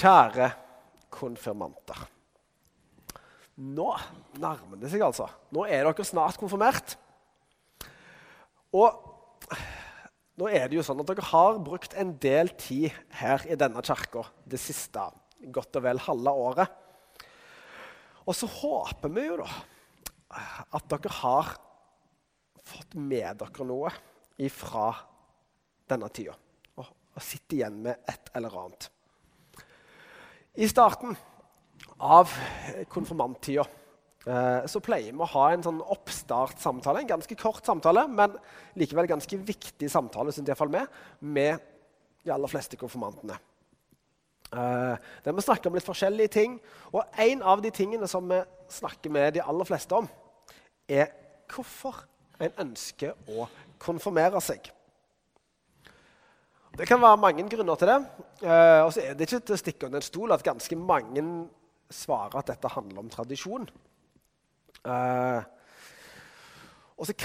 [0.00, 0.46] Kjære
[1.12, 2.06] konfirmanter.
[3.60, 3.90] Nå
[4.40, 5.26] nærmer det seg, altså.
[5.52, 6.94] Nå er dere snart konfirmert.
[8.72, 9.10] Og
[10.40, 13.82] nå er det jo sånn at dere har brukt en del tid her i denne
[13.84, 15.02] kirka det siste
[15.52, 16.78] godt og vel halve året.
[18.24, 19.50] Og så håper vi jo da
[20.78, 21.50] at dere har
[22.70, 23.92] fått med dere noe
[24.40, 24.94] ifra
[25.90, 26.38] denne tida.
[26.78, 28.88] Og, og sitter igjen med et eller annet.
[30.58, 31.14] I starten
[32.02, 32.30] av
[32.90, 33.62] konfirmanttida
[34.26, 37.04] eh, så pleier vi å ha en sånn oppstartssamtale.
[37.04, 38.34] En ganske kort samtale, men
[38.78, 41.62] likevel ganske viktig samtale syns iallfall med, med
[42.24, 43.38] de aller fleste konfirmantene.
[44.50, 46.56] Uh, der vi snakker om litt forskjellige ting.
[46.90, 48.40] Og en av de tingene som vi
[48.74, 50.10] snakker med de aller fleste om,
[50.90, 51.12] er
[51.54, 52.02] hvorfor
[52.42, 53.46] en ønsker å
[53.78, 54.66] konfirmere seg.
[56.80, 57.98] Det kan være mange grunner til det.
[58.40, 61.24] Eh, og så er det ikke til å stikke under en stol at ganske mange
[61.92, 63.66] svarer at dette handler om tradisjon.
[64.88, 65.42] Eh,
[66.96, 67.16] og så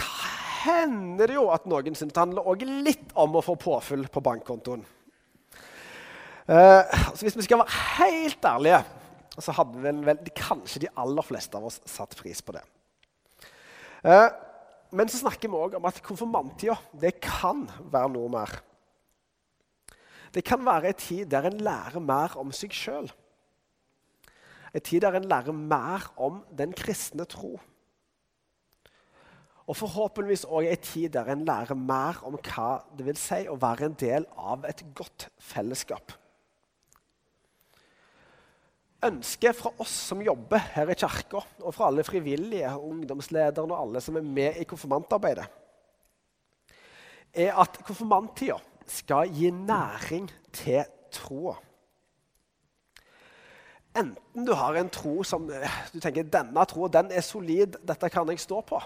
[0.66, 4.84] hender det jo at noen syns det handler litt om å få påfyll på bankkontoen.
[6.52, 8.84] Eh, så hvis vi skal være helt ærlige,
[9.40, 12.68] så hadde vel, vel, kanskje de aller fleste av oss satt pris på det.
[14.06, 14.30] Uh,
[14.96, 16.78] men så snakker vi òg om at konfirmanttida
[17.24, 18.54] kan være noe mer.
[20.36, 23.08] Det kan være en tid der en lærer mer om seg sjøl.
[24.76, 27.54] En tid der en lærer mer om den kristne tro.
[29.66, 33.56] Og forhåpentligvis òg en tid der en lærer mer om hva det vil si å
[33.62, 36.12] være en del av et godt fellesskap.
[39.06, 44.02] Ønsket fra oss som jobber her i kirka, og fra alle frivillige, ungdomslederne og alle
[44.02, 45.46] som er med i konfirmantarbeidet,
[47.36, 50.84] er at konfirmanttida skal gi næring til
[51.14, 51.56] troa.
[53.96, 58.28] Enten du har en tro som du tenker denne troa den er solid, dette kan
[58.30, 58.82] jeg stå på.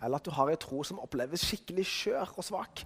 [0.00, 2.84] Eller at du har en tro som oppleves skikkelig skjør og svak.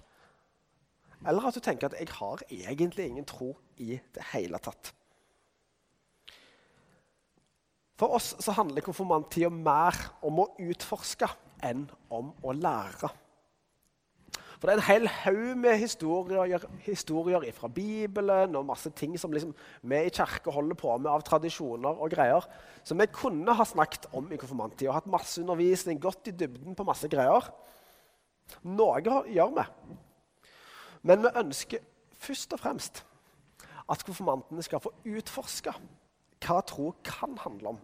[1.25, 4.91] Eller at du tenker at jeg har egentlig ingen tro i det hele tatt.
[7.95, 11.29] For oss så handler konfirmanttida mer om å utforske
[11.63, 13.07] enn om å lære.
[14.55, 19.33] For det er en hel haug med historier, historier fra Bibelen og masse ting som
[19.35, 19.51] liksom
[19.83, 22.45] vi i kirka holder på med av tradisjoner og greier,
[22.87, 24.93] som vi kunne ha snakket om i konfirmanttida.
[24.95, 27.49] Hatt masse undervisning, gått i dybden på masse greier.
[28.63, 29.65] Noe gjør vi.
[31.05, 31.83] Men vi ønsker
[32.21, 33.03] først og fremst
[33.91, 35.73] at konfirmantene skal få utforske
[36.45, 37.83] hva tro kan handle om.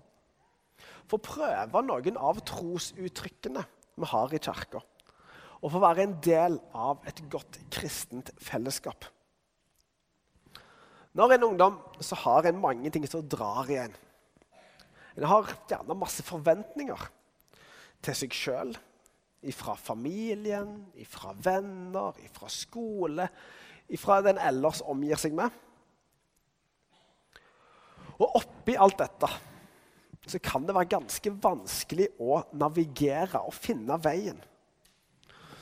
[1.10, 3.66] Få prøve noen av trosuttrykkene
[4.00, 4.82] vi har i kirka
[5.62, 9.06] og få være en del av et godt kristent fellesskap.
[11.18, 13.96] Når en ungdom så har en mange ting som drar i en.
[15.18, 17.10] En har gjerne masse forventninger
[18.02, 18.72] til seg sjøl.
[19.58, 20.76] Fra familien,
[21.10, 23.26] fra venner, fra skole,
[24.00, 25.50] fra den ellers omgir seg med.
[28.22, 29.30] Og oppi alt dette
[30.30, 34.38] så kan det være ganske vanskelig å navigere og finne veien.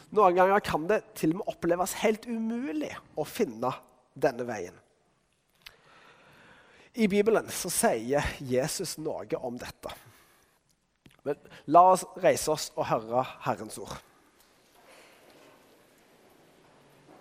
[0.09, 3.71] Noen ganger kan det til og med oppleves helt umulig å finne
[4.17, 4.77] denne veien.
[6.97, 9.93] I Bibelen så sier Jesus noe om dette.
[11.23, 11.37] Men
[11.69, 13.93] la oss reise oss og høre Herrens ord.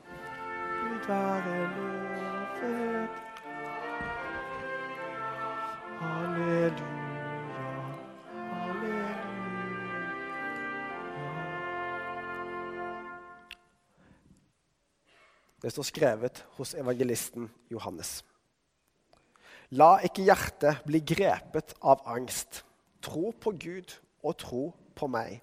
[0.09, 1.98] Gud være lovet.
[15.59, 18.21] Det står skrevet hos evangelisten Johannes.
[19.75, 22.63] La ikke hjertet bli grepet av angst.
[23.03, 24.63] Tro på Gud og tro
[24.97, 25.41] på meg.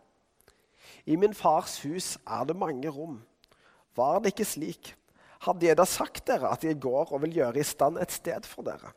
[1.06, 3.20] I min fars hus er det mange rom.
[3.96, 4.94] Var det ikke slik,
[5.46, 8.48] hadde jeg da sagt dere at jeg går og vil gjøre i stand et sted
[8.48, 8.96] for dere.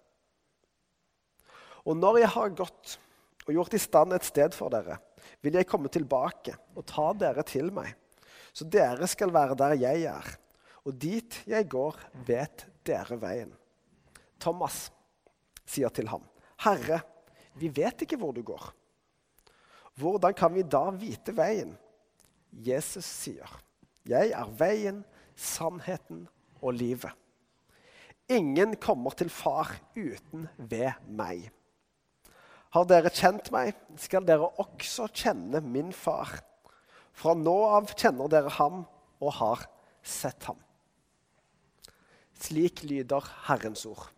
[1.84, 2.98] Og når jeg har gått
[3.46, 4.98] og gjort i stand et sted for dere,
[5.42, 7.90] vil jeg komme tilbake og ta dere til meg,
[8.52, 10.36] så dere skal være der jeg er
[10.88, 13.52] og dit jeg går, vet dere veien.
[14.40, 14.86] Thomas
[15.68, 16.24] sier til ham,
[16.64, 17.02] Herre,
[17.58, 18.70] vi vet ikke hvor du går.
[19.98, 21.74] Hvordan kan vi da vite veien?
[22.52, 23.50] Jesus sier,
[24.08, 25.02] Jeg er veien,
[25.36, 26.22] sannheten
[26.62, 27.12] og livet.
[28.28, 31.50] Ingen kommer til Far uten ved meg.
[32.72, 36.38] Har dere kjent meg, skal dere også kjenne min far.
[37.12, 38.82] Fra nå av kjenner dere ham
[39.20, 39.68] og har
[40.04, 40.60] sett ham.
[42.38, 44.12] Slik lyder Herrens ord.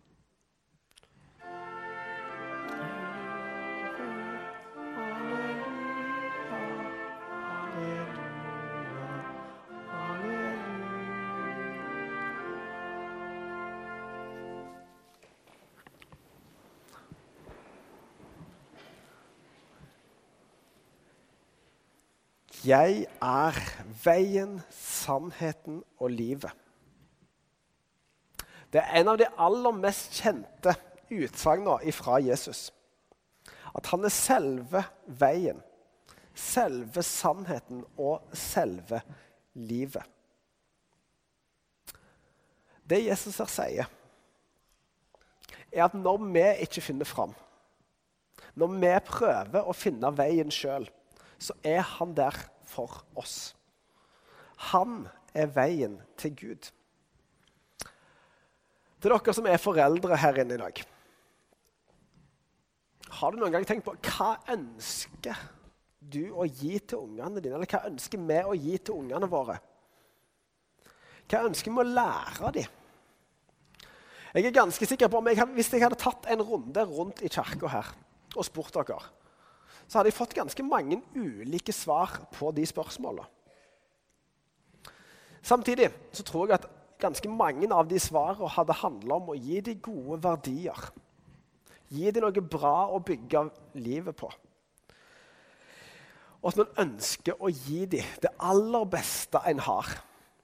[22.61, 23.55] Jeg er
[24.03, 26.60] veien, sannheten og livet.
[28.71, 30.73] Det er en av de aller mest kjente
[31.11, 32.69] utsagnene fra Jesus.
[33.75, 34.83] At han er selve
[35.19, 35.59] veien,
[36.35, 39.01] selve sannheten og selve
[39.59, 40.03] livet.
[42.87, 43.91] Det Jesus her sier,
[45.71, 47.35] er at når vi ikke finner fram,
[48.59, 50.87] når vi prøver å finne veien sjøl,
[51.39, 52.35] så er han der
[52.67, 53.53] for oss.
[54.71, 56.67] Han er veien til Gud.
[59.01, 60.83] Til dere som er foreldre her inne i dag.
[63.17, 65.39] Har du noen gang tenkt på hva ønsker
[66.11, 67.57] du å gi til ungene dine?
[67.57, 69.57] Eller hva ønsker vi å gi til ungene våre?
[71.29, 72.77] Hva ønsker vi å lære dem?
[74.31, 77.29] Jeg er ganske sikker på om jeg, Hvis jeg hadde tatt en runde rundt i
[77.29, 77.89] kirka her
[78.31, 79.01] og spurt dere,
[79.89, 83.27] så hadde jeg fått ganske mange ulike svar på de spørsmålene.
[85.43, 86.69] Samtidig så tror jeg at
[87.01, 90.91] ganske mange av de svarene hadde handla om å gi dem gode verdier.
[91.91, 93.47] Gi dem noe bra å bygge
[93.81, 94.29] livet på.
[96.41, 99.89] Og at man ønsker å gi dem det aller beste en har,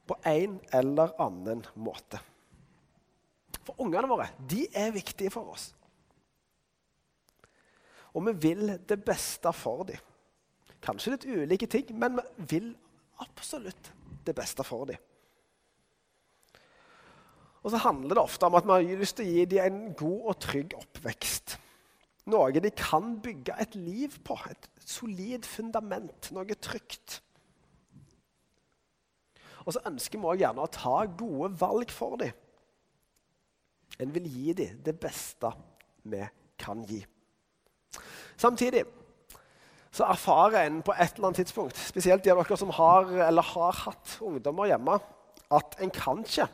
[0.08, 2.20] på en eller annen måte.
[3.68, 5.72] For ungene våre de er viktige for oss.
[8.16, 10.00] Og vi vil det beste for dem.
[10.82, 12.70] Kanskje litt ulike ting, men vi vil
[13.24, 13.92] absolutt
[14.26, 15.02] det beste for dem.
[17.68, 19.96] Og så handler det ofte om at vi har lyst til å gi dem en
[20.00, 21.58] god og trygg oppvekst.
[22.32, 24.38] Noe de kan bygge et liv på.
[24.48, 26.30] Et solid fundament.
[26.32, 27.18] Noe trygt.
[29.66, 32.32] Og så ønsker vi også gjerne å ta gode valg for dem.
[34.00, 35.52] En vil gi dem det beste
[36.08, 36.22] vi
[36.64, 37.02] kan gi.
[38.40, 38.86] Samtidig
[39.92, 43.44] så erfarer en på et eller annet tidspunkt, spesielt de av dere som har eller
[43.44, 45.00] har hatt ungdommer hjemme,
[45.52, 46.48] at en kan ikke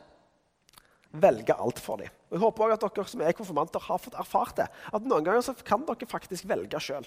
[1.14, 2.10] velge alt for dem.
[2.32, 4.66] Jeg håper også at dere som er konfirmanter, har fått erfart det.
[4.92, 7.06] At noen ganger kan dere faktisk velge sjøl.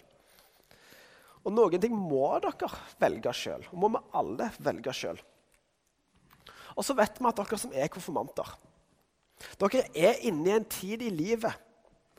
[1.44, 2.72] Og noen ting må dere
[3.02, 3.68] velge sjøl.
[3.72, 5.20] Og må vi alle velge sjøl.
[6.78, 8.52] Og så vet vi at dere som er konfirmanter,
[9.62, 11.64] dere er inne i en tid i livet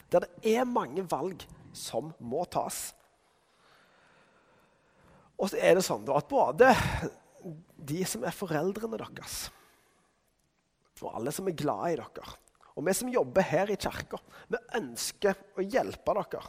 [0.08, 1.42] der det er mange valg
[1.76, 2.92] som må tas.
[5.38, 6.72] Og så er det sånn at både
[7.76, 9.48] de som er foreldrene deres,
[11.06, 12.36] og alle som er glad i dere,
[12.78, 16.44] og vi som jobber her i kirka, vi ønsker å hjelpe dere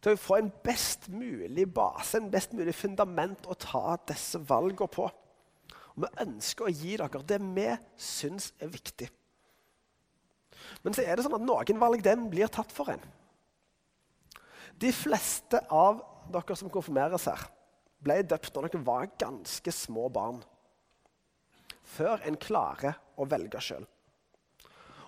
[0.00, 4.88] til å få en best mulig base, en best mulig fundament å ta disse valgene
[4.88, 5.04] på.
[5.92, 7.66] Og vi ønsker å gi dere det vi
[8.00, 9.10] syns er viktig.
[10.84, 13.02] Men så er det sånn at noen valg den blir tatt for en.
[14.80, 16.00] De fleste av
[16.32, 17.42] dere som konfirmeres her,
[18.00, 20.40] ble døpt når dere var ganske små barn.
[22.00, 23.84] Før en klarer å velge sjøl.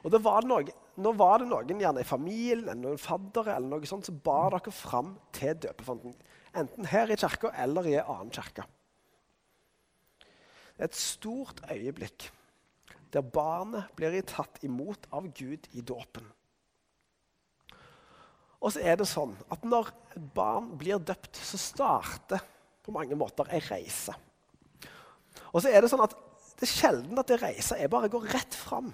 [0.02, 4.18] Og Nå var det noen gjerne i familien eller noen faddere eller noe sånt, som
[4.20, 6.12] bar dere fram til døpefonten.
[6.52, 8.66] Enten her i kirka eller i en annen kirke.
[10.76, 12.28] Et stort øyeblikk
[13.12, 16.26] der barnet blir tatt imot av Gud i dåpen.
[18.62, 22.44] Og så er det sånn at når et barn blir døpt, så starter
[22.84, 24.14] på mange måter ei reise.
[25.52, 26.14] Og så er det sånn at
[26.62, 27.80] det er sjelden at det reiser.
[27.82, 28.92] Jeg bare går rett fram.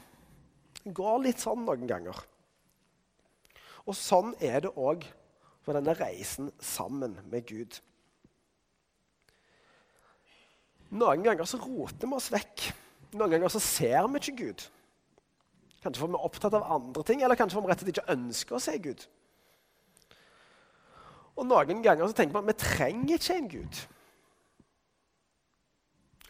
[0.80, 2.16] Det går litt sånn noen ganger.
[3.84, 5.04] Og sånn er det òg
[5.64, 7.76] for denne reisen sammen med Gud.
[10.96, 12.70] Noen ganger så roter vi oss vekk
[13.16, 14.64] noen ganger så ser vi ikke Gud.
[15.82, 17.94] Kanskje fordi vi er opptatt av andre ting, eller kanskje fordi vi rett og slett
[17.94, 19.04] ikke ønsker å se Gud.
[21.38, 23.80] Og noen ganger så tenker man at vi trenger ikke en Gud.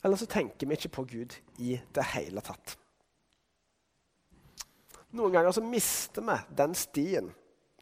[0.09, 2.79] Eller så tenker vi ikke på Gud i det hele tatt.
[5.13, 7.29] Noen ganger så mister vi den stien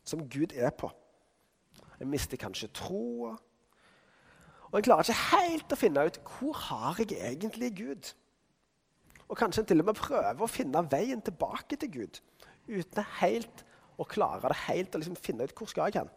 [0.06, 0.90] som Gud er på.
[2.00, 3.36] Jeg mister kanskje troa.
[4.66, 8.10] Og en klarer ikke helt å finne ut hvor har jeg egentlig Gud
[9.26, 12.20] og kanskje en til og med prøver å finne veien tilbake til Gud
[12.66, 13.64] uten helt
[13.98, 16.10] å klare det helt og liksom finne ut hvor skal jeg hen.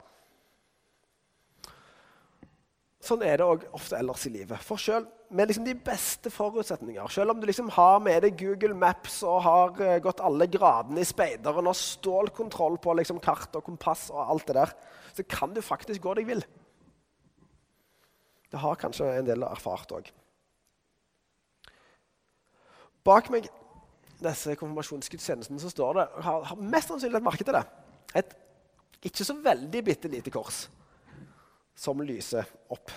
[3.00, 4.60] Sånn er det òg ofte ellers i livet.
[4.60, 8.76] For selv med liksom de beste forutsetninger, selv om du liksom har med deg Google
[8.76, 13.64] Maps og har uh, gått alle gradene i speideren og stålkontroll på liksom kart og
[13.68, 14.74] kompass og alt det der,
[15.16, 16.44] så kan du faktisk gå deg vill.
[18.50, 20.10] Det har kanskje en del erfart òg.
[23.06, 23.48] Bak meg
[24.20, 27.64] disse konfirmasjonsgudstjenestene så står det har, har mest sannsynlig et merke til det,
[28.20, 28.36] et
[29.08, 30.66] ikke så veldig bitte lite kors
[31.80, 32.92] som lyser opp.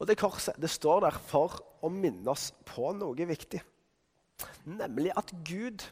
[0.00, 3.60] Og det korset det står der for å minne oss på noe viktig.
[4.64, 5.84] Nemlig at Gud,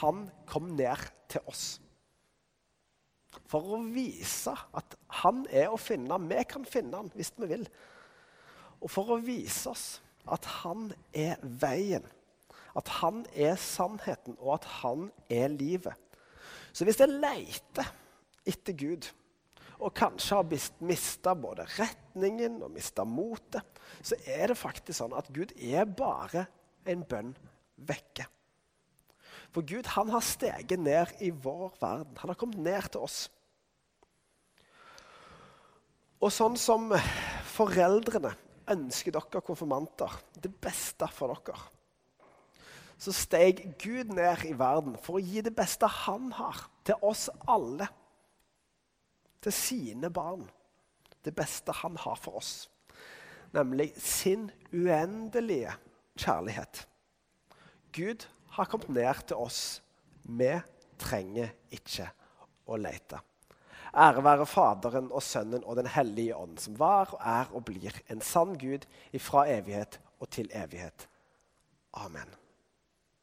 [0.00, 1.64] han kom ned til oss.
[3.50, 6.18] For å vise at han er å finne.
[6.30, 7.66] Vi kan finne han hvis vi vil.
[8.80, 9.86] Og for å vise oss
[10.30, 12.04] at han er veien,
[12.74, 15.94] at han er sannheten, og at han er livet.
[16.72, 17.90] Så hvis jeg leter
[18.48, 19.06] etter Gud,
[19.80, 23.64] og kanskje har mista både retningen og mista motet,
[24.02, 26.46] så er det faktisk sånn at Gud er bare
[26.88, 27.34] en bønn
[27.88, 28.26] vekke.
[29.54, 32.16] For Gud han har steget ned i vår verden.
[32.18, 33.18] Han har kommet ned til oss.
[36.18, 36.88] Og sånn som
[37.54, 38.32] foreldrene
[38.72, 41.58] ønsker dere konfirmanter det beste for dere,
[42.98, 47.26] så steg Gud ned i verden for å gi det beste han har, til oss
[47.50, 47.88] alle.
[49.44, 50.46] Til sine barn.
[51.24, 52.54] Det beste han har for oss.
[53.54, 55.72] Nemlig sin uendelige
[56.18, 56.86] kjærlighet.
[57.92, 59.82] Gud har kommet ned til oss.
[60.24, 60.50] Vi
[60.98, 62.08] trenger ikke
[62.66, 63.20] å lete.
[63.94, 68.00] Ære være Faderen og Sønnen og Den hellige ånd, som var og er og blir
[68.10, 71.06] en sann Gud ifra evighet og til evighet.
[71.92, 72.43] Amen.